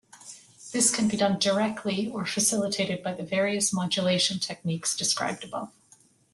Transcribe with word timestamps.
This 0.71 0.89
can 0.89 1.07
be 1.07 1.15
done 1.15 1.37
directly 1.37 2.09
or 2.09 2.25
facilitated 2.25 3.03
by 3.03 3.13
the 3.13 3.21
various 3.21 3.71
modulation 3.71 4.39
techniques 4.39 4.95
described 4.97 5.43
above. 5.43 5.71